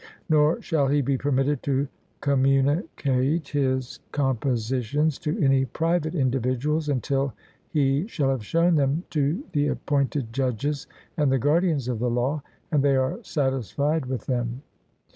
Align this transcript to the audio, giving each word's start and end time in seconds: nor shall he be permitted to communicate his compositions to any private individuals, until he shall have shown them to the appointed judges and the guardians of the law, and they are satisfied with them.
nor 0.29 0.59
shall 0.63 0.87
he 0.87 0.99
be 0.99 1.15
permitted 1.15 1.61
to 1.61 1.87
communicate 2.21 3.49
his 3.49 3.99
compositions 4.11 5.19
to 5.19 5.39
any 5.39 5.63
private 5.63 6.15
individuals, 6.15 6.89
until 6.89 7.33
he 7.69 8.07
shall 8.07 8.31
have 8.31 8.43
shown 8.43 8.73
them 8.73 9.03
to 9.11 9.43
the 9.51 9.67
appointed 9.67 10.33
judges 10.33 10.87
and 11.17 11.31
the 11.31 11.37
guardians 11.37 11.87
of 11.87 11.99
the 11.99 12.09
law, 12.09 12.41
and 12.71 12.81
they 12.81 12.95
are 12.95 13.19
satisfied 13.23 14.07
with 14.07 14.25
them. 14.25 14.63